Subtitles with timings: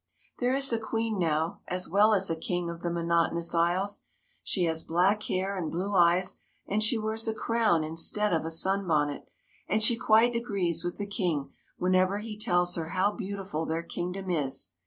[0.39, 4.03] There is a Queen now as well as a King of the Monotonous Isles.
[4.41, 8.49] She has black hair and blue eyes, and she wears a crown instead of a
[8.49, 9.27] sunbonnet,
[9.67, 14.31] and she quite agrees with the King whenever he tells her how beautiful their kingdom
[14.31, 14.71] is.